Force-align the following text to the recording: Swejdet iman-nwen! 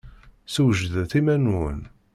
Swejdet 0.53 1.11
iman-nwen! 1.19 1.81